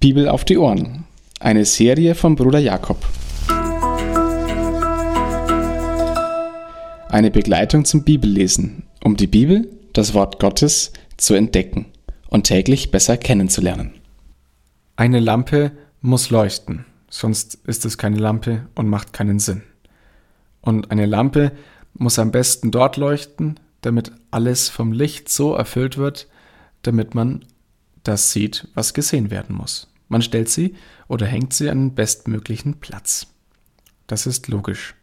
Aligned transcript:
Bibel 0.00 0.30
auf 0.30 0.46
die 0.46 0.56
Ohren. 0.56 1.04
Eine 1.40 1.66
Serie 1.66 2.14
von 2.14 2.34
Bruder 2.34 2.58
Jakob. 2.58 2.96
Eine 7.10 7.30
Begleitung 7.30 7.84
zum 7.84 8.02
Bibellesen, 8.02 8.84
um 9.04 9.18
die 9.18 9.26
Bibel, 9.26 9.68
das 9.92 10.14
Wort 10.14 10.40
Gottes, 10.40 10.94
zu 11.18 11.34
entdecken 11.34 11.84
und 12.30 12.44
täglich 12.44 12.90
besser 12.90 13.18
kennenzulernen. 13.18 13.92
Eine 14.96 15.20
Lampe 15.20 15.72
muss 16.00 16.30
leuchten, 16.30 16.86
sonst 17.10 17.58
ist 17.66 17.84
es 17.84 17.98
keine 17.98 18.16
Lampe 18.16 18.68
und 18.74 18.88
macht 18.88 19.12
keinen 19.12 19.38
Sinn. 19.38 19.60
Und 20.62 20.90
eine 20.90 21.04
Lampe 21.04 21.52
muss 21.92 22.18
am 22.18 22.30
besten 22.30 22.70
dort 22.70 22.96
leuchten, 22.96 23.60
damit 23.82 24.12
alles 24.30 24.70
vom 24.70 24.92
Licht 24.92 25.28
so 25.28 25.54
erfüllt 25.54 25.98
wird, 25.98 26.26
damit 26.80 27.14
man 27.14 27.44
das 28.02 28.32
sieht, 28.32 28.66
was 28.72 28.94
gesehen 28.94 29.30
werden 29.30 29.54
muss. 29.54 29.89
Man 30.10 30.22
stellt 30.22 30.50
sie 30.50 30.74
oder 31.06 31.24
hängt 31.24 31.54
sie 31.54 31.70
an 31.70 31.78
den 31.78 31.94
bestmöglichen 31.94 32.80
Platz. 32.80 33.28
Das 34.08 34.26
ist 34.26 34.48
logisch. 34.48 34.96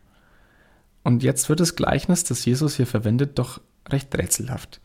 Und 1.02 1.24
jetzt 1.24 1.48
wird 1.48 1.62
das 1.62 1.78
Gleichnis, 1.78 2.26
das 2.26 2.44
Jesus 2.44 2.76
hier 2.76 2.86
verwendet, 2.86 3.40
doch 3.40 3.62
recht 3.88 4.14
rätselhaft. 4.16 4.82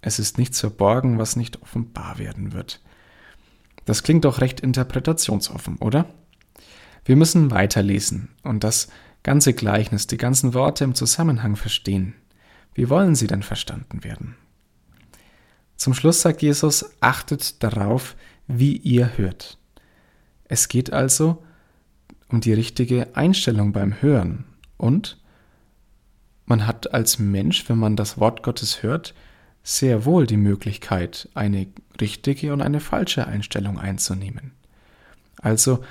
Es 0.00 0.18
ist 0.18 0.38
nichts 0.38 0.58
verborgen, 0.58 1.18
was 1.18 1.36
nicht 1.36 1.60
offenbar 1.60 2.18
werden 2.18 2.54
wird. 2.54 2.80
Das 3.84 4.02
klingt 4.02 4.24
doch 4.24 4.40
recht 4.40 4.60
interpretationsoffen, 4.60 5.76
oder? 5.76 6.06
Wir 7.04 7.16
müssen 7.16 7.50
weiterlesen 7.50 8.30
und 8.42 8.64
das 8.64 8.88
ganze 9.22 9.52
Gleichnis, 9.52 10.06
die 10.06 10.16
ganzen 10.16 10.54
Worte 10.54 10.84
im 10.84 10.94
Zusammenhang 10.94 11.56
verstehen. 11.56 12.14
Wie 12.72 12.88
wollen 12.88 13.14
sie 13.14 13.26
denn 13.26 13.42
verstanden 13.42 14.02
werden? 14.02 14.36
Zum 15.76 15.92
Schluss 15.92 16.22
sagt 16.22 16.40
Jesus, 16.40 16.86
achtet 17.00 17.62
darauf, 17.62 18.16
wie 18.58 18.76
ihr 18.76 19.16
hört. 19.16 19.58
Es 20.44 20.68
geht 20.68 20.92
also 20.92 21.42
um 22.28 22.40
die 22.40 22.52
richtige 22.52 23.14
Einstellung 23.14 23.72
beim 23.72 24.00
Hören 24.00 24.44
und 24.76 25.18
man 26.44 26.66
hat 26.66 26.92
als 26.92 27.18
Mensch, 27.18 27.68
wenn 27.68 27.78
man 27.78 27.96
das 27.96 28.18
Wort 28.18 28.42
Gottes 28.42 28.82
hört, 28.82 29.14
sehr 29.62 30.04
wohl 30.04 30.26
die 30.26 30.36
Möglichkeit, 30.36 31.28
eine 31.34 31.68
richtige 32.00 32.52
und 32.52 32.62
eine 32.62 32.80
falsche 32.80 33.26
Einstellung 33.26 33.78
einzunehmen. 33.78 34.52
Also 35.40 35.84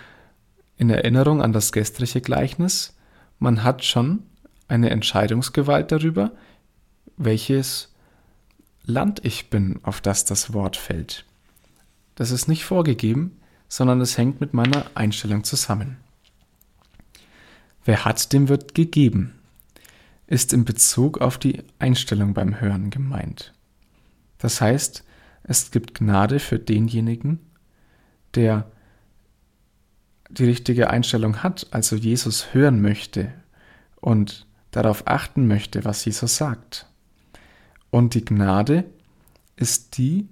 in 0.78 0.90
Erinnerung 0.90 1.42
an 1.42 1.54
das 1.54 1.72
gestrige 1.72 2.22
Gleichnis, 2.22 2.98
man 3.40 3.64
hat 3.64 3.84
schon 3.84 4.24
eine 4.68 4.90
Entscheidungsgewalt 4.90 5.92
darüber, 5.92 6.32
welches 7.18 7.94
Land 8.84 9.24
ich 9.24 9.50
bin, 9.50 9.80
auf 9.84 10.02
das 10.02 10.26
das 10.26 10.54
Wort 10.54 10.76
fällt. 10.76 11.26
Das 12.22 12.30
ist 12.30 12.48
nicht 12.48 12.66
vorgegeben, 12.66 13.40
sondern 13.68 14.00
es 14.00 14.16
hängt 14.16 14.42
mit 14.42 14.54
meiner 14.54 14.86
Einstellung 14.94 15.44
zusammen. 15.44 15.98
Wer 17.84 18.06
hat, 18.06 18.32
dem 18.32 18.48
wird 18.48 18.76
gegeben, 18.76 19.34
ist 20.28 20.54
in 20.54 20.64
Bezug 20.64 21.20
auf 21.20 21.40
die 21.40 21.64
Einstellung 21.80 22.36
beim 22.36 22.62
Hören 22.62 22.92
gemeint. 22.92 23.56
Das 24.38 24.62
heißt, 24.62 25.04
es 25.42 25.72
gibt 25.72 25.96
Gnade 25.96 26.38
für 26.38 26.60
denjenigen, 26.60 27.40
der 28.36 28.70
die 30.30 30.46
richtige 30.46 30.92
Einstellung 30.92 31.42
hat, 31.42 31.66
also 31.72 31.96
Jesus 31.96 32.54
hören 32.54 32.84
möchte 32.84 33.34
und 33.96 34.46
darauf 34.70 35.08
achten 35.08 35.48
möchte, 35.48 35.86
was 35.86 36.06
Jesus 36.06 36.38
sagt. 36.38 36.86
Und 37.90 38.14
die 38.14 38.24
Gnade 38.24 38.84
ist 39.56 39.98
die, 39.98 40.30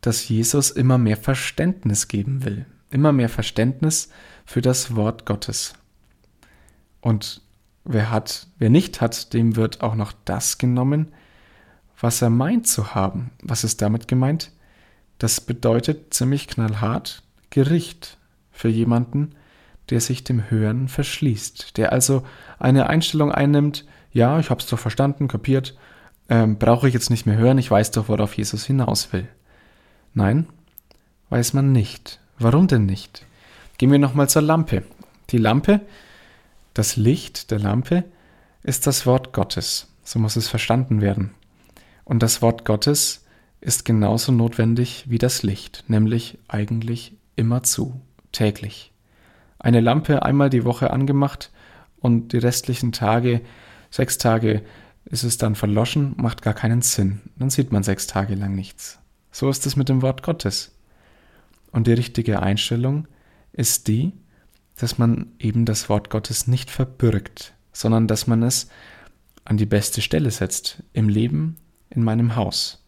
dass 0.00 0.28
Jesus 0.28 0.70
immer 0.70 0.98
mehr 0.98 1.16
Verständnis 1.16 2.08
geben 2.08 2.44
will, 2.44 2.66
immer 2.90 3.12
mehr 3.12 3.28
Verständnis 3.28 4.10
für 4.44 4.60
das 4.60 4.96
Wort 4.96 5.26
Gottes. 5.26 5.74
Und 7.00 7.42
wer 7.84 8.10
hat, 8.10 8.48
wer 8.58 8.70
nicht 8.70 9.00
hat, 9.00 9.32
dem 9.32 9.56
wird 9.56 9.82
auch 9.82 9.94
noch 9.94 10.12
das 10.24 10.58
genommen, 10.58 11.08
was 12.00 12.22
er 12.22 12.30
meint 12.30 12.66
zu 12.66 12.94
haben. 12.94 13.30
Was 13.42 13.64
ist 13.64 13.82
damit 13.82 14.08
gemeint? 14.08 14.52
Das 15.18 15.40
bedeutet 15.40 16.14
ziemlich 16.14 16.48
knallhart 16.48 17.22
Gericht 17.50 18.16
für 18.50 18.68
jemanden, 18.68 19.34
der 19.90 20.00
sich 20.00 20.24
dem 20.24 20.50
Hören 20.50 20.88
verschließt, 20.88 21.76
der 21.76 21.92
also 21.92 22.22
eine 22.58 22.88
Einstellung 22.88 23.32
einnimmt, 23.32 23.84
ja, 24.12 24.38
ich 24.38 24.50
habe 24.50 24.60
es 24.60 24.66
doch 24.66 24.78
verstanden, 24.78 25.28
kapiert, 25.28 25.76
ähm, 26.28 26.58
brauche 26.58 26.88
ich 26.88 26.94
jetzt 26.94 27.10
nicht 27.10 27.26
mehr 27.26 27.36
hören, 27.36 27.58
ich 27.58 27.70
weiß 27.70 27.90
doch, 27.90 28.08
worauf 28.08 28.36
Jesus 28.36 28.64
hinaus 28.64 29.12
will. 29.12 29.28
Nein, 30.14 30.46
weiß 31.28 31.52
man 31.52 31.72
nicht. 31.72 32.20
Warum 32.38 32.66
denn 32.66 32.86
nicht? 32.86 33.26
Gehen 33.78 33.92
wir 33.92 33.98
nochmal 33.98 34.28
zur 34.28 34.42
Lampe. 34.42 34.82
Die 35.30 35.38
Lampe, 35.38 35.80
das 36.74 36.96
Licht 36.96 37.50
der 37.50 37.58
Lampe, 37.58 38.04
ist 38.62 38.86
das 38.86 39.06
Wort 39.06 39.32
Gottes. 39.32 39.88
So 40.02 40.18
muss 40.18 40.36
es 40.36 40.48
verstanden 40.48 41.00
werden. 41.00 41.30
Und 42.04 42.22
das 42.22 42.42
Wort 42.42 42.64
Gottes 42.64 43.24
ist 43.60 43.84
genauso 43.84 44.32
notwendig 44.32 45.04
wie 45.08 45.18
das 45.18 45.42
Licht, 45.42 45.84
nämlich 45.86 46.38
eigentlich 46.48 47.14
immerzu, 47.36 48.00
täglich. 48.32 48.92
Eine 49.58 49.80
Lampe 49.80 50.22
einmal 50.22 50.50
die 50.50 50.64
Woche 50.64 50.90
angemacht 50.90 51.50
und 52.00 52.32
die 52.32 52.38
restlichen 52.38 52.92
Tage, 52.92 53.42
sechs 53.90 54.18
Tage, 54.18 54.62
ist 55.04 55.22
es 55.22 55.38
dann 55.38 55.54
verloschen, 55.54 56.14
macht 56.16 56.42
gar 56.42 56.54
keinen 56.54 56.82
Sinn. 56.82 57.20
Dann 57.36 57.50
sieht 57.50 57.72
man 57.72 57.82
sechs 57.82 58.06
Tage 58.06 58.34
lang 58.34 58.54
nichts. 58.54 58.98
So 59.30 59.48
ist 59.48 59.66
es 59.66 59.76
mit 59.76 59.88
dem 59.88 60.02
Wort 60.02 60.22
Gottes. 60.22 60.76
Und 61.72 61.86
die 61.86 61.92
richtige 61.92 62.42
Einstellung 62.42 63.06
ist 63.52 63.88
die, 63.88 64.12
dass 64.76 64.98
man 64.98 65.32
eben 65.38 65.64
das 65.64 65.88
Wort 65.88 66.10
Gottes 66.10 66.46
nicht 66.46 66.70
verbürgt, 66.70 67.52
sondern 67.72 68.06
dass 68.06 68.26
man 68.26 68.42
es 68.42 68.68
an 69.44 69.56
die 69.56 69.66
beste 69.66 70.00
Stelle 70.00 70.30
setzt, 70.30 70.82
im 70.92 71.08
Leben, 71.08 71.56
in 71.90 72.02
meinem 72.02 72.36
Haus. 72.36 72.84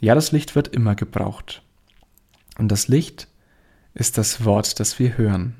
Ja, 0.00 0.14
das 0.14 0.32
Licht 0.32 0.54
wird 0.54 0.68
immer 0.68 0.94
gebraucht. 0.94 1.62
Und 2.58 2.68
das 2.68 2.88
Licht 2.88 3.28
ist 3.94 4.18
das 4.18 4.44
Wort, 4.44 4.80
das 4.80 4.98
wir 4.98 5.16
hören. 5.16 5.56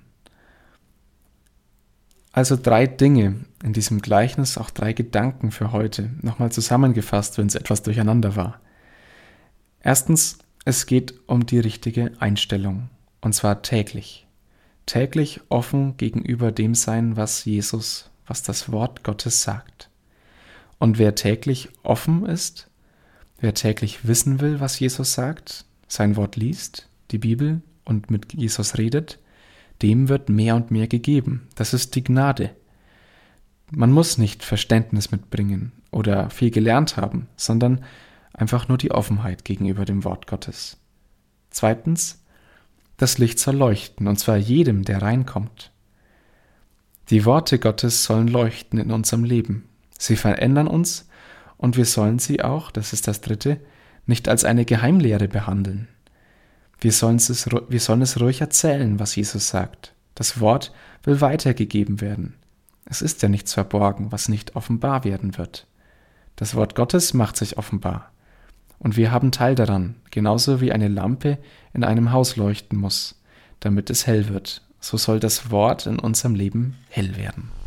Also 2.32 2.56
drei 2.56 2.86
Dinge 2.86 3.44
in 3.62 3.72
diesem 3.72 4.00
Gleichnis, 4.00 4.56
auch 4.56 4.70
drei 4.70 4.92
Gedanken 4.92 5.50
für 5.50 5.72
heute, 5.72 6.10
nochmal 6.22 6.52
zusammengefasst, 6.52 7.38
wenn 7.38 7.48
es 7.48 7.54
etwas 7.54 7.82
durcheinander 7.82 8.36
war. 8.36 8.60
Erstens, 9.82 10.38
es 10.64 10.86
geht 10.86 11.14
um 11.26 11.46
die 11.46 11.58
richtige 11.58 12.12
Einstellung, 12.20 12.90
und 13.20 13.34
zwar 13.34 13.62
täglich. 13.62 14.26
Täglich 14.84 15.40
offen 15.48 15.96
gegenüber 15.96 16.52
dem 16.52 16.74
sein, 16.74 17.16
was 17.16 17.44
Jesus, 17.44 18.10
was 18.26 18.42
das 18.42 18.70
Wort 18.70 19.04
Gottes 19.04 19.42
sagt. 19.42 19.88
Und 20.78 20.98
wer 20.98 21.14
täglich 21.14 21.68
offen 21.82 22.26
ist, 22.26 22.68
wer 23.38 23.54
täglich 23.54 24.06
wissen 24.06 24.40
will, 24.40 24.60
was 24.60 24.78
Jesus 24.78 25.14
sagt, 25.14 25.64
sein 25.88 26.16
Wort 26.16 26.36
liest, 26.36 26.88
die 27.10 27.18
Bibel 27.18 27.62
und 27.84 28.10
mit 28.10 28.34
Jesus 28.34 28.78
redet, 28.78 29.18
dem 29.82 30.08
wird 30.08 30.28
mehr 30.28 30.56
und 30.56 30.70
mehr 30.70 30.88
gegeben. 30.88 31.48
Das 31.54 31.72
ist 31.72 31.94
die 31.94 32.04
Gnade. 32.04 32.50
Man 33.70 33.92
muss 33.92 34.18
nicht 34.18 34.42
Verständnis 34.42 35.10
mitbringen 35.10 35.72
oder 35.90 36.28
viel 36.30 36.50
gelernt 36.50 36.96
haben, 36.96 37.28
sondern 37.36 37.84
einfach 38.40 38.68
nur 38.68 38.78
die 38.78 38.90
Offenheit 38.90 39.44
gegenüber 39.44 39.84
dem 39.84 40.04
Wort 40.04 40.26
Gottes. 40.26 40.78
Zweitens, 41.50 42.22
das 42.96 43.18
Licht 43.18 43.38
soll 43.38 43.56
leuchten, 43.56 44.08
und 44.08 44.18
zwar 44.18 44.36
jedem, 44.36 44.84
der 44.84 45.02
reinkommt. 45.02 45.72
Die 47.10 47.24
Worte 47.24 47.58
Gottes 47.58 48.04
sollen 48.04 48.28
leuchten 48.28 48.78
in 48.78 48.92
unserem 48.92 49.24
Leben. 49.24 49.68
Sie 49.98 50.16
verändern 50.16 50.68
uns 50.68 51.08
und 51.56 51.76
wir 51.76 51.84
sollen 51.84 52.18
sie 52.18 52.42
auch, 52.42 52.70
das 52.70 52.92
ist 52.92 53.08
das 53.08 53.20
Dritte, 53.20 53.60
nicht 54.06 54.28
als 54.28 54.44
eine 54.44 54.64
Geheimlehre 54.64 55.28
behandeln. 55.28 55.88
Wir 56.80 56.92
sollen, 56.92 57.16
es, 57.16 57.46
wir 57.46 57.80
sollen 57.80 58.02
es 58.02 58.20
ruhig 58.20 58.40
erzählen, 58.40 58.98
was 58.98 59.16
Jesus 59.16 59.48
sagt. 59.48 59.94
Das 60.14 60.40
Wort 60.40 60.72
will 61.02 61.20
weitergegeben 61.20 62.00
werden. 62.00 62.34
Es 62.86 63.02
ist 63.02 63.22
ja 63.22 63.28
nichts 63.28 63.52
verborgen, 63.52 64.12
was 64.12 64.28
nicht 64.28 64.56
offenbar 64.56 65.04
werden 65.04 65.36
wird. 65.36 65.66
Das 66.36 66.54
Wort 66.54 66.74
Gottes 66.74 67.12
macht 67.12 67.36
sich 67.36 67.58
offenbar. 67.58 68.10
Und 68.80 68.96
wir 68.96 69.12
haben 69.12 69.30
Teil 69.30 69.54
daran, 69.54 69.94
genauso 70.10 70.60
wie 70.60 70.72
eine 70.72 70.88
Lampe 70.88 71.38
in 71.72 71.84
einem 71.84 72.10
Haus 72.12 72.34
leuchten 72.36 72.78
muss, 72.78 73.22
damit 73.60 73.90
es 73.90 74.06
hell 74.06 74.28
wird. 74.28 74.62
So 74.80 74.96
soll 74.96 75.20
das 75.20 75.50
Wort 75.50 75.86
in 75.86 75.98
unserem 75.98 76.34
Leben 76.34 76.76
hell 76.88 77.16
werden. 77.16 77.59